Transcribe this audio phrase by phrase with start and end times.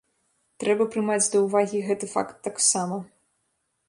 [0.61, 2.99] Трэба прымаць да ўвагі гэты факт таксама.